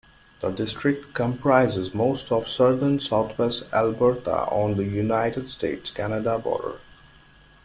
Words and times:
The 0.41 0.49
district 0.49 1.13
comprises 1.13 1.93
most 1.93 2.31
of 2.31 2.49
southern 2.49 2.99
southwest 2.99 3.65
Alberta 3.71 4.45
on 4.45 4.75
the 4.75 4.83
United 4.83 5.51
States-Canada 5.51 6.39
border. 6.39 6.79